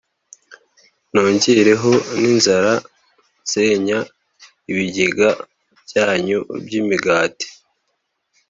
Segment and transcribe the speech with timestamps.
[1.13, 2.73] nongereho n’inzara
[3.43, 3.99] nsenya
[4.71, 5.29] ibigega
[5.85, 7.47] byanyu by’imigati